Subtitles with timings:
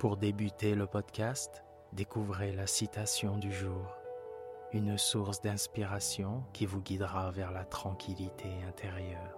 [0.00, 3.98] Pour débuter le podcast, découvrez la citation du jour,
[4.72, 9.36] une source d'inspiration qui vous guidera vers la tranquillité intérieure.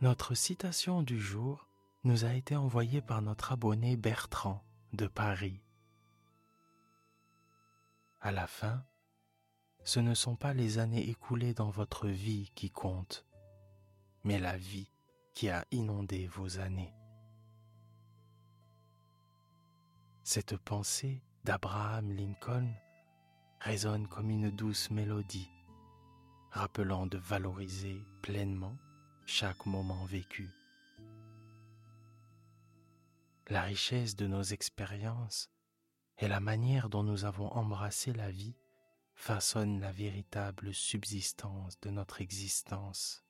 [0.00, 1.65] Notre citation du jour
[2.06, 5.60] nous a été envoyée par notre abonné Bertrand de Paris.
[8.20, 8.84] À la fin,
[9.82, 13.26] ce ne sont pas les années écoulées dans votre vie qui comptent,
[14.22, 14.88] mais la vie
[15.34, 16.94] qui a inondé vos années.
[20.22, 22.72] Cette pensée d'Abraham Lincoln
[23.58, 25.50] résonne comme une douce mélodie,
[26.52, 28.76] rappelant de valoriser pleinement
[29.26, 30.55] chaque moment vécu.
[33.48, 35.50] La richesse de nos expériences
[36.18, 38.56] et la manière dont nous avons embrassé la vie
[39.14, 43.24] façonnent la véritable subsistance de notre existence.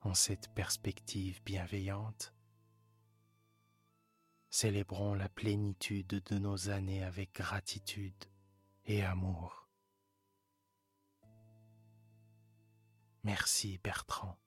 [0.00, 2.34] En cette perspective bienveillante,
[4.50, 8.24] célébrons la plénitude de nos années avec gratitude
[8.84, 9.70] et amour.
[13.24, 14.41] Merci Bertrand.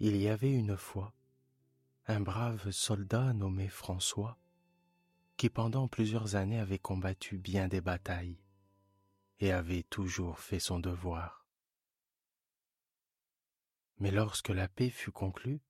[0.00, 1.12] Il y avait une fois
[2.06, 4.38] un brave soldat nommé François
[5.36, 8.38] qui pendant plusieurs années avait combattu bien des batailles
[9.40, 11.44] et avait toujours fait son devoir.
[13.98, 15.60] Mais lorsque la paix fut conclue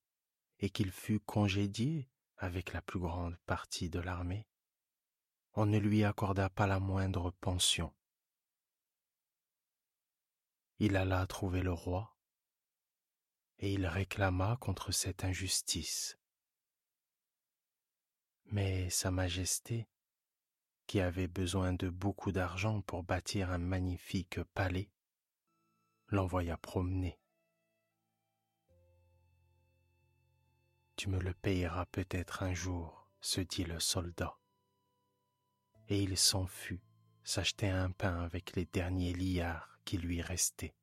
[0.60, 4.46] et qu'il fut congédié avec la plus grande partie de l'armée,
[5.54, 7.94] on ne lui accorda pas la moindre pension.
[10.78, 12.17] Il alla trouver le roi
[13.58, 16.18] et il réclama contre cette injustice.
[18.46, 19.88] Mais Sa Majesté,
[20.86, 24.90] qui avait besoin de beaucoup d'argent pour bâtir un magnifique palais,
[26.06, 27.18] l'envoya promener.
[30.96, 34.38] Tu me le payeras peut-être un jour, se dit le soldat.
[35.88, 36.82] Et il s'en fut
[37.22, 40.74] s'acheter un pain avec les derniers liards qui lui restaient.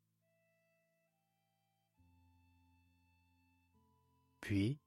[4.45, 4.79] Puis,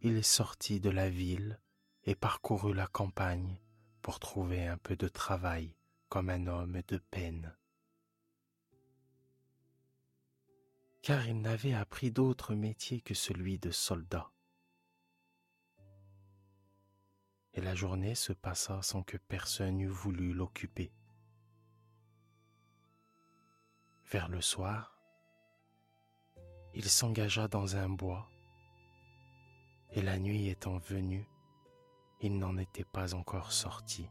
[0.00, 1.60] il sortit de la ville
[2.02, 3.60] et parcourut la campagne
[4.02, 5.76] pour trouver un peu de travail
[6.08, 7.56] comme un homme de peine.
[11.00, 14.32] Car il n'avait appris d'autre métier que celui de soldat.
[17.52, 20.92] Et la journée se passa sans que personne eût voulu l'occuper.
[24.10, 24.98] Vers le soir,
[26.74, 28.31] il s'engagea dans un bois
[29.92, 31.28] et la nuit étant venue,
[32.20, 34.08] il n'en était pas encore sorti.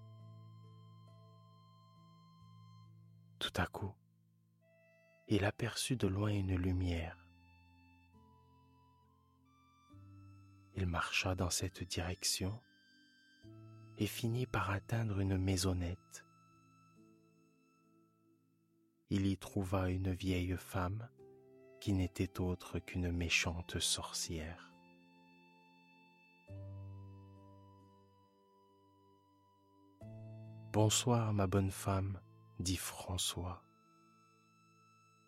[3.40, 3.94] Tout à coup,
[5.28, 7.26] il aperçut de loin une lumière.
[10.76, 12.61] Il marcha dans cette direction
[13.97, 16.26] et finit par atteindre une maisonnette.
[19.09, 21.09] Il y trouva une vieille femme
[21.79, 24.71] qui n'était autre qu'une méchante sorcière.
[30.73, 32.18] Bonsoir, ma bonne femme,
[32.59, 33.62] dit François.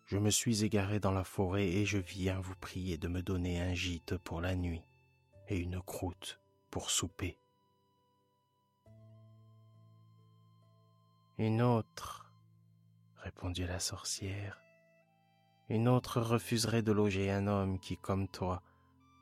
[0.06, 3.60] Je me suis égaré dans la forêt et je viens vous prier de me donner
[3.60, 4.86] un gîte pour la nuit
[5.48, 7.38] et une croûte pour souper.
[11.36, 12.32] Une autre,
[13.16, 14.62] répondit la sorcière,
[15.68, 18.62] une autre refuserait de loger un homme qui, comme toi,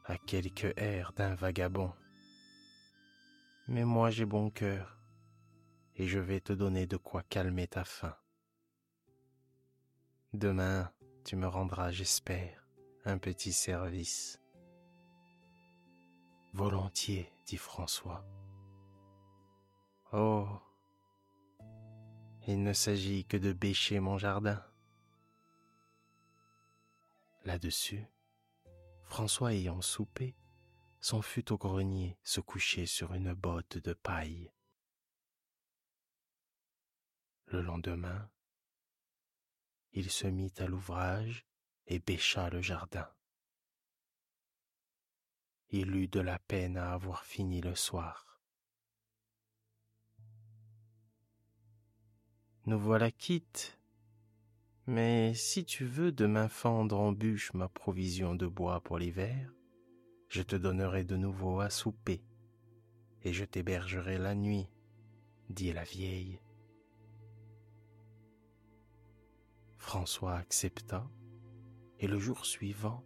[0.04, 1.92] à quelques airs d'un vagabond.
[3.66, 5.01] Mais moi j'ai bon cœur,
[6.02, 8.16] et je vais te donner de quoi calmer ta faim.
[10.32, 10.92] Demain,
[11.24, 12.66] tu me rendras, j'espère,
[13.04, 14.42] un petit service.
[16.54, 18.26] Volontiers, dit François.
[20.12, 20.48] Oh,
[22.48, 24.60] il ne s'agit que de bêcher mon jardin.
[27.44, 28.04] Là-dessus,
[29.04, 30.34] François ayant soupé,
[30.98, 34.50] s'en fut au grenier se coucher sur une botte de paille.
[37.52, 38.30] Le lendemain,
[39.92, 41.44] il se mit à l'ouvrage
[41.86, 43.06] et bêcha le jardin.
[45.68, 48.40] Il eut de la peine à avoir fini le soir.
[52.64, 53.78] Nous voilà quittes.
[54.86, 59.52] Mais si tu veux demain fendre en bûche ma provision de bois pour l'hiver,
[60.28, 62.24] je te donnerai de nouveau à souper,
[63.20, 64.70] et je t'hébergerai la nuit,
[65.50, 66.40] dit la vieille.
[69.82, 71.10] François accepta,
[71.98, 73.04] et le jour suivant,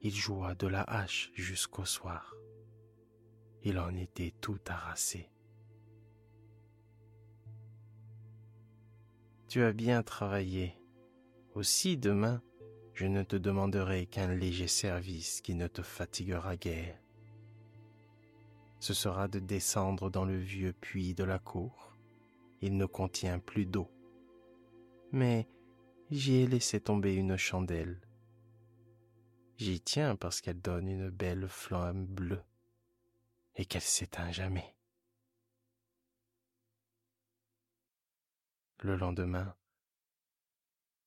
[0.00, 2.34] il joua de la hache jusqu'au soir.
[3.62, 5.30] Il en était tout harassé.
[9.48, 10.74] Tu as bien travaillé.
[11.54, 12.42] Aussi demain,
[12.94, 16.98] je ne te demanderai qu'un léger service qui ne te fatiguera guère.
[18.80, 21.94] Ce sera de descendre dans le vieux puits de la cour.
[22.62, 23.90] Il ne contient plus d'eau.
[25.12, 25.46] Mais
[26.10, 28.00] j'y ai laissé tomber une chandelle.
[29.56, 32.42] J'y tiens parce qu'elle donne une belle flamme bleue
[33.56, 34.74] et qu'elle s'éteint jamais.
[38.80, 39.56] Le lendemain,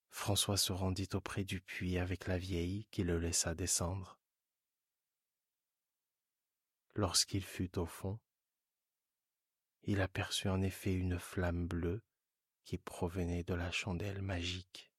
[0.09, 4.17] François se rendit auprès du puits avec la vieille qui le laissa descendre.
[6.95, 8.19] Lorsqu'il fut au fond,
[9.83, 12.01] il aperçut en effet une flamme bleue
[12.67, 14.91] qui provenait de la chandelle magique.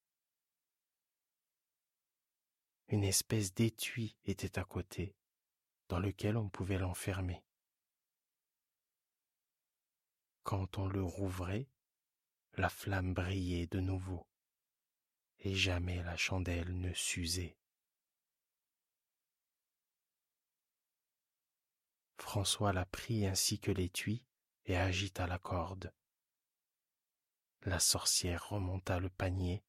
[2.87, 5.15] Une espèce d'étui était à côté,
[5.87, 7.43] dans lequel on pouvait l'enfermer.
[10.41, 11.69] Quand on le rouvrait,
[12.55, 14.27] la flamme brillait de nouveau,
[15.37, 17.55] et jamais la chandelle ne s'usait.
[22.17, 24.25] François la prit ainsi que l'étui
[24.65, 25.93] et agita la corde.
[27.63, 29.63] La sorcière remonta le panier,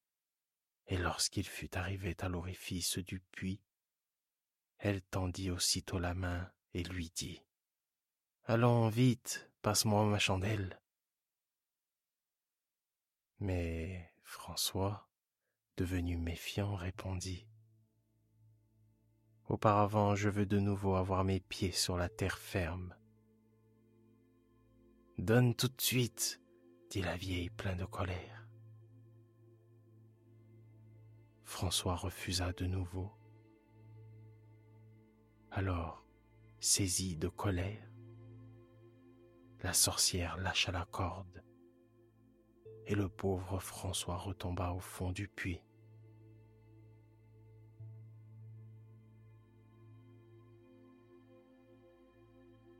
[0.87, 3.61] et lorsqu'il fut arrivé à l'orifice du puits,
[4.77, 7.41] elle tendit aussitôt la main et lui dit
[8.45, 10.81] Allons vite, passe-moi ma chandelle.
[13.39, 15.07] Mais François,
[15.77, 17.47] devenu méfiant, répondit
[19.47, 22.95] Auparavant, je veux de nouveau avoir mes pieds sur la terre ferme.
[25.17, 26.40] Donne tout de suite,
[26.91, 28.45] dit la vieille plein de colère.
[31.45, 33.09] François refusa de nouveau.
[35.51, 36.05] Alors,
[36.59, 37.89] saisi de colère,
[39.61, 41.41] la sorcière lâcha la corde
[42.85, 45.63] et le pauvre François retomba au fond du puits.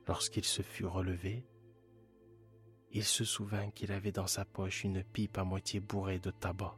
[0.06, 1.46] Lorsqu'il se fut relevé,
[2.92, 6.76] il se souvint qu'il avait dans sa poche une pipe à moitié bourrée de tabac.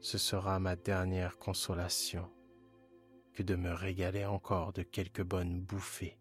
[0.00, 2.30] Ce sera ma dernière consolation
[3.34, 6.18] que de me régaler encore de quelques bonnes bouffées.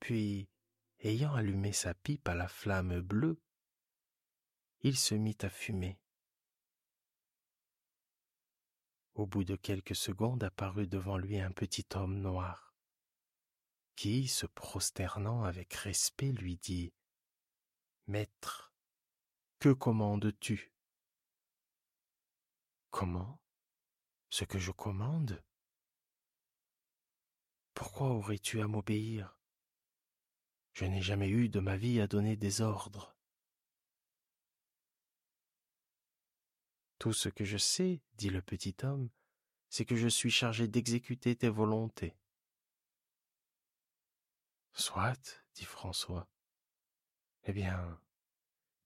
[0.00, 0.48] Puis,
[1.00, 3.38] ayant allumé sa pipe à la flamme bleue,
[4.82, 6.01] il se mit à fumer.
[9.14, 12.74] Au bout de quelques secondes apparut devant lui un petit homme noir,
[13.94, 16.94] qui, se prosternant avec respect, lui dit
[18.06, 18.72] Maître,
[19.58, 20.72] que commandes-tu
[22.90, 23.38] Comment?
[24.30, 25.42] Ce que je commande
[27.74, 29.38] Pourquoi aurais-tu à m'obéir?
[30.72, 33.14] Je n'ai jamais eu de ma vie à donner des ordres.
[37.02, 39.10] Tout ce que je sais, dit le petit homme,
[39.68, 42.14] c'est que je suis chargé d'exécuter tes volontés.
[44.72, 46.28] Soit, dit François.
[47.42, 48.00] Eh bien,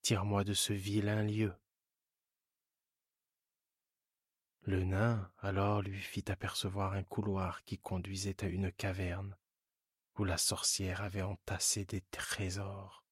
[0.01, 1.53] tire-moi de ce vilain lieu.
[4.61, 9.37] Le nain alors lui fit apercevoir un couloir qui conduisait à une caverne
[10.17, 13.06] où la sorcière avait entassé des trésors.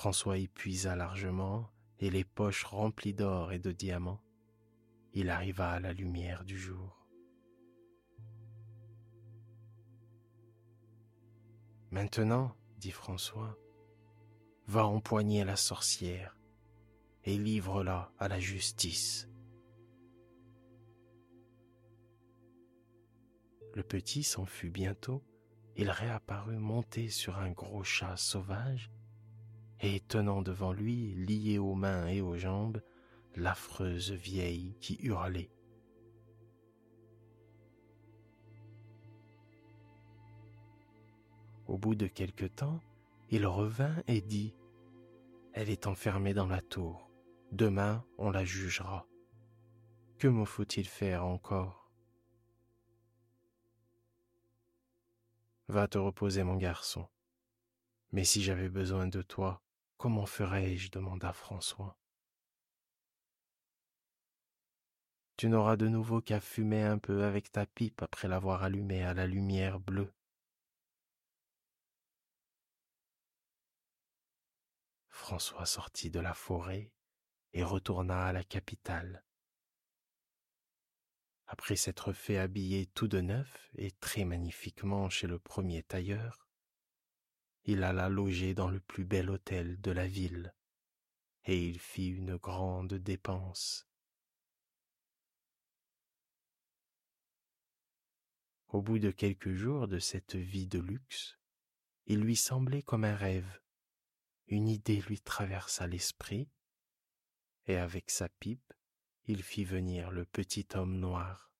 [0.00, 4.22] François y puisa largement, et les poches remplies d'or et de diamants,
[5.12, 7.06] il arriva à la lumière du jour.
[11.90, 13.58] Maintenant, dit François,
[14.66, 16.34] va empoigner la sorcière
[17.24, 19.28] et livre-la à la justice.
[23.74, 25.22] Le petit s'en fut bientôt,
[25.76, 28.90] il réapparut monté sur un gros chat sauvage
[29.82, 32.82] et tenant devant lui, lié aux mains et aux jambes,
[33.36, 35.50] l'affreuse vieille qui hurlait.
[41.66, 42.80] Au bout de quelque temps,
[43.30, 44.54] il revint et dit
[45.52, 47.08] Elle est enfermée dans la tour.
[47.52, 49.06] Demain, on la jugera.
[50.18, 51.90] Que me faut-il faire encore?
[55.68, 57.06] Va te reposer, mon garçon.
[58.12, 59.62] Mais si j'avais besoin de toi,
[60.00, 60.90] comment ferais-je?
[60.90, 61.94] demanda François.
[65.36, 69.12] Tu n'auras de nouveau qu'à fumer un peu avec ta pipe après l'avoir allumée à
[69.12, 70.10] la lumière bleue.
[75.10, 76.90] François sortit de la forêt
[77.52, 79.22] et retourna à la capitale.
[81.46, 86.49] Après s'être fait habiller tout de neuf et très magnifiquement chez le premier tailleur,
[87.64, 90.54] il alla loger dans le plus bel hôtel de la ville,
[91.44, 93.86] et il fit une grande dépense.
[98.68, 101.38] Au bout de quelques jours de cette vie de luxe,
[102.06, 103.60] il lui semblait comme un rêve
[104.50, 106.50] une idée lui traversa l'esprit,
[107.66, 108.72] et avec sa pipe,
[109.26, 111.52] il fit venir le petit homme noir.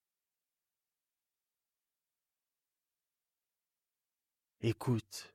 [4.60, 5.34] Écoute,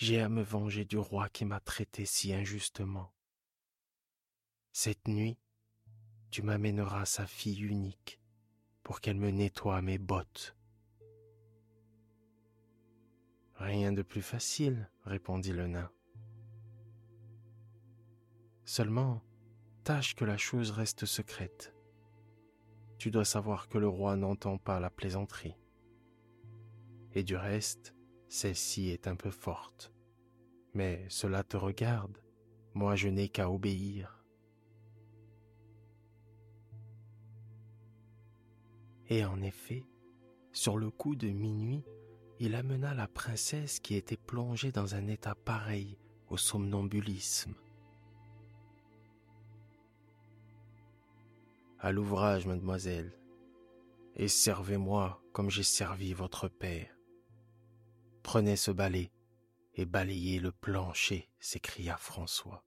[0.00, 3.12] j'ai à me venger du roi qui m'a traité si injustement.
[4.72, 5.36] Cette nuit,
[6.30, 8.18] tu m'amèneras sa fille unique
[8.82, 10.56] pour qu'elle me nettoie mes bottes.
[13.56, 15.90] Rien de plus facile, répondit le nain.
[18.64, 19.22] Seulement,
[19.84, 21.74] tâche que la chose reste secrète.
[22.96, 25.58] Tu dois savoir que le roi n'entend pas la plaisanterie.
[27.12, 27.94] Et du reste,
[28.30, 29.92] celle-ci est un peu forte.
[30.72, 32.16] Mais cela te regarde,
[32.74, 34.24] moi je n'ai qu'à obéir.
[39.08, 39.84] Et en effet,
[40.52, 41.82] sur le coup de minuit,
[42.38, 47.54] il amena la princesse qui était plongée dans un état pareil au somnambulisme.
[51.80, 53.12] À l'ouvrage, mademoiselle,
[54.14, 56.99] et servez-moi comme j'ai servi votre père.
[58.22, 59.10] Prenez ce balai
[59.74, 62.64] et balayez le plancher, s'écria François.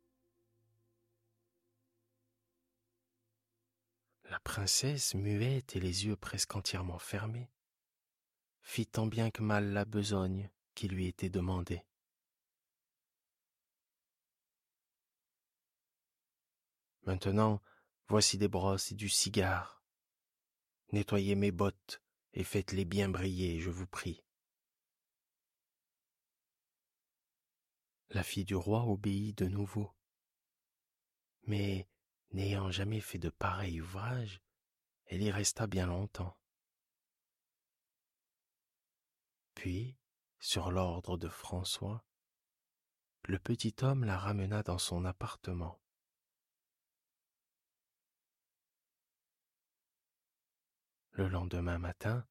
[4.29, 7.51] La princesse, muette et les yeux presque entièrement fermés,
[8.61, 11.85] fit tant bien que mal la besogne qui lui était demandée.
[17.05, 17.61] Maintenant,
[18.09, 19.81] Voici des brosses et du cigare.
[20.91, 22.01] Nettoyez mes bottes
[22.33, 24.23] et faites-les bien briller, je vous prie.
[28.09, 29.93] La fille du roi obéit de nouveau.
[31.43, 31.87] Mais,
[32.31, 34.41] n'ayant jamais fait de pareil ouvrage,
[35.05, 36.37] elle y resta bien longtemps.
[39.55, 39.97] Puis,
[40.39, 42.03] sur l'ordre de François,
[43.25, 45.79] le petit homme la ramena dans son appartement.
[51.11, 52.27] Le lendemain matin,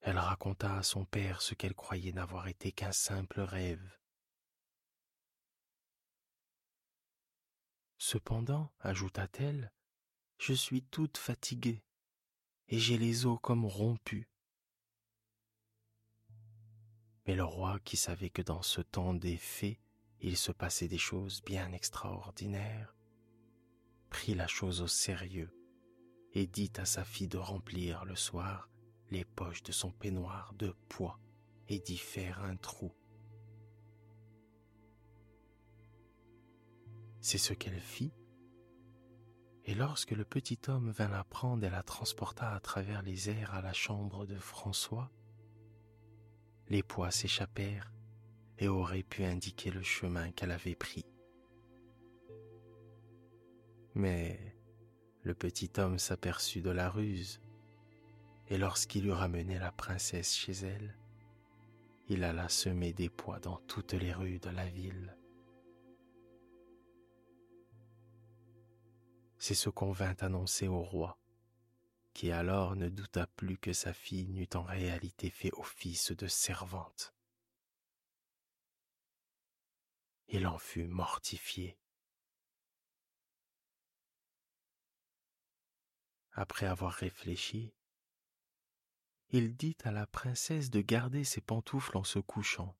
[0.00, 3.98] elle raconta à son père ce qu'elle croyait n'avoir été qu'un simple rêve.
[7.98, 9.72] Cependant, ajouta-t-elle,
[10.38, 11.82] je suis toute fatiguée
[12.68, 14.26] et j'ai les os comme rompus.
[17.26, 19.80] Mais le roi, qui savait que dans ce temps des fées,
[20.20, 22.94] il se passait des choses bien extraordinaires,
[24.10, 25.52] prit la chose au sérieux
[26.32, 28.68] et dit à sa fille de remplir le soir
[29.10, 31.18] les poches de son peignoir de poids
[31.68, 32.92] et d'y faire un trou.
[37.28, 38.12] C'est ce qu'elle fit,
[39.64, 43.52] et lorsque le petit homme vint la prendre et la transporta à travers les airs
[43.52, 45.10] à la chambre de François,
[46.68, 47.92] les poids s'échappèrent
[48.60, 51.04] et auraient pu indiquer le chemin qu'elle avait pris.
[53.96, 54.38] Mais
[55.22, 57.40] le petit homme s'aperçut de la ruse,
[58.50, 60.96] et lorsqu'il eut ramené la princesse chez elle,
[62.08, 65.16] il alla semer des pois dans toutes les rues de la ville.
[69.46, 71.20] C'est ce qu'on vint annoncer au roi,
[72.14, 77.14] qui alors ne douta plus que sa fille n'eût en réalité fait office de servante.
[80.26, 81.78] Il en fut mortifié.
[86.32, 87.72] Après avoir réfléchi,
[89.28, 92.76] il dit à la princesse de garder ses pantoufles en se couchant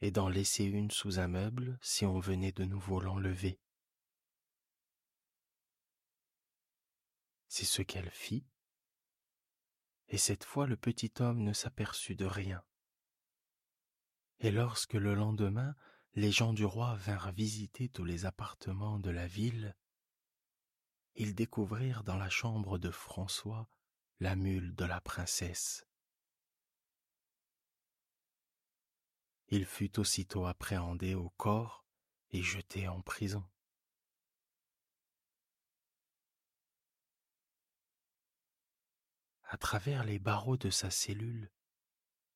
[0.00, 3.60] et d'en laisser une sous un meuble si on venait de nouveau l'enlever.
[7.48, 8.46] C'est ce qu'elle fit,
[10.08, 12.62] et cette fois le petit homme ne s'aperçut de rien.
[14.40, 15.74] Et lorsque le lendemain
[16.14, 19.76] les gens du roi vinrent visiter tous les appartements de la ville,
[21.14, 23.68] ils découvrirent dans la chambre de François
[24.20, 25.86] la mule de la princesse.
[29.48, 31.86] Il fut aussitôt appréhendé au corps
[32.30, 33.44] et jeté en prison.
[39.50, 41.50] À travers les barreaux de sa cellule,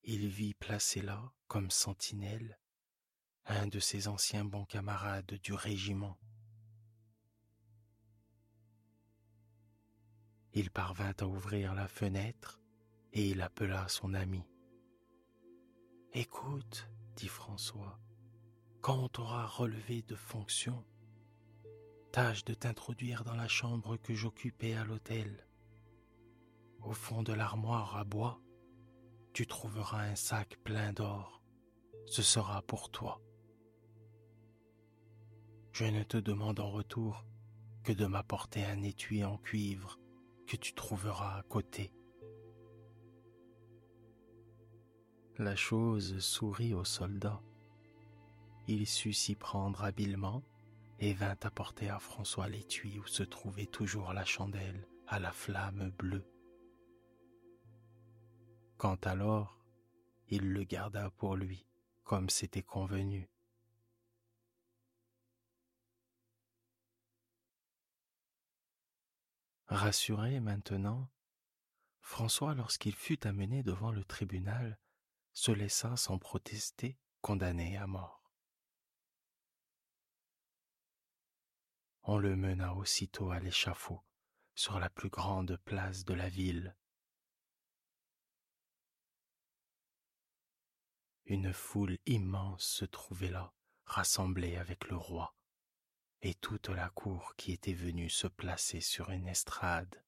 [0.03, 2.59] il vit placé là, comme sentinelle,
[3.45, 6.19] un de ses anciens bons camarades du régiment.
[10.55, 12.63] Il parvint à ouvrir la fenêtre
[13.13, 14.43] et il appela son ami.
[16.15, 18.01] Écoute, dit François,
[18.81, 20.83] quand on t'aura relevé de fonction,
[22.11, 25.47] tâche de t'introduire dans la chambre que j'occupais à l'hôtel.
[26.83, 28.41] Au fond de l'armoire à bois,
[29.33, 31.41] tu trouveras un sac plein d'or.
[32.07, 33.21] Ce sera pour toi.
[35.73, 37.25] Je ne te demande en retour
[37.85, 39.99] que de m'apporter un étui en cuivre
[40.47, 41.93] que tu trouveras à côté.
[45.39, 47.41] La chose sourit au soldat.
[48.67, 50.43] Il sut s'y prendre habilement
[50.99, 55.91] et vint apporter à François l'étui où se trouvait toujours la chandelle à la flamme
[55.97, 56.27] bleue.
[58.83, 59.65] Quant alors,
[60.27, 61.69] il le garda pour lui,
[62.03, 63.31] comme c'était convenu.
[69.69, 71.09] Rassuré maintenant,
[72.01, 74.81] François, lorsqu'il fut amené devant le tribunal,
[75.33, 78.33] se laissa sans protester condamner à mort.
[82.03, 84.03] On le mena aussitôt à l'échafaud
[84.57, 86.75] sur la plus grande place de la ville.
[91.33, 93.55] Une foule immense se trouvait là,
[93.87, 95.35] rassemblée avec le roi
[96.21, 100.05] et toute la cour qui était venue se placer sur une estrade.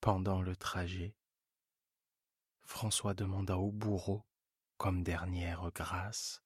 [0.00, 1.14] Pendant le trajet,
[2.62, 4.24] François demanda au bourreau,
[4.78, 6.42] comme dernière grâce,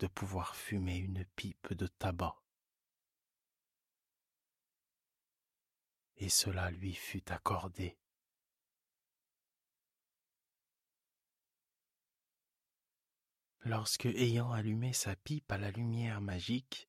[0.00, 2.43] de pouvoir fumer une pipe de tabac.
[6.16, 7.96] Et cela lui fut accordé.
[13.64, 16.88] lorsque, ayant allumé sa pipe à la lumière magique,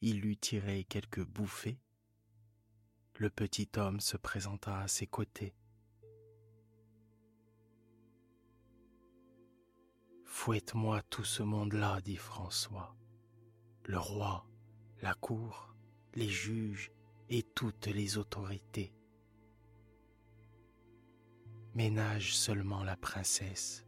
[0.00, 1.78] il eut tiré quelques bouffées,
[3.18, 5.54] le petit homme se présenta à ses côtés.
[10.24, 12.96] Fouette-moi tout ce monde-là, dit François,
[13.84, 14.46] le roi,
[15.02, 15.74] la cour,
[16.14, 16.90] les juges
[17.32, 18.94] et toutes les autorités.
[21.74, 23.84] Ménage seulement la princesse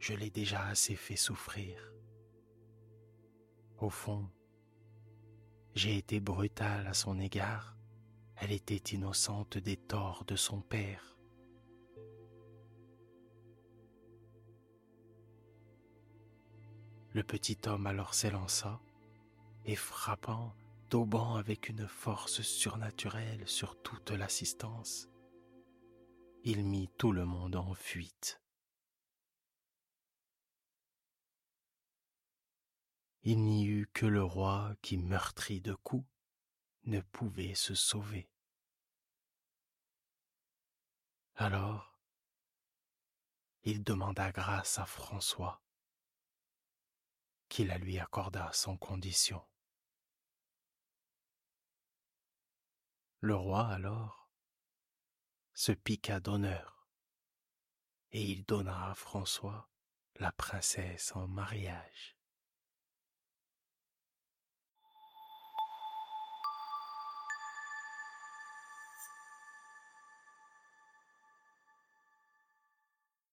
[0.00, 1.92] je l'ai déjà assez fait souffrir.
[3.78, 4.26] Au fond,
[5.74, 7.76] j'ai été brutal à son égard,
[8.36, 11.18] elle était innocente des torts de son père.
[17.12, 18.80] Le petit homme alors s'élança
[19.66, 20.54] et frappant,
[20.90, 25.08] daubant avec une force surnaturelle sur toute l'assistance,
[26.44, 28.40] il mit tout le monde en fuite.
[33.22, 36.08] il n'y eut que le roi qui, meurtri de coups,
[36.84, 38.30] ne pouvait se sauver.
[41.34, 41.98] Alors,
[43.62, 45.62] il demanda grâce à François,
[47.48, 49.42] qui la lui accorda sans condition.
[53.22, 54.30] Le roi alors
[55.52, 56.88] se piqua d'honneur,
[58.12, 59.68] et il donna à François
[60.16, 62.16] la princesse en mariage.